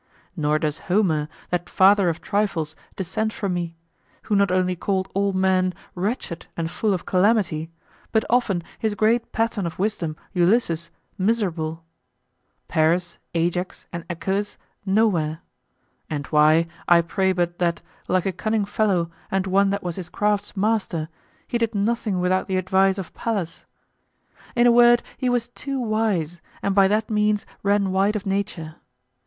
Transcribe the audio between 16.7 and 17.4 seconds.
I pray